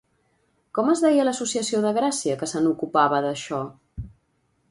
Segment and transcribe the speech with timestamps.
[0.77, 3.63] Com es deia l'associació de Gràcia que se n'ocupava, d'això?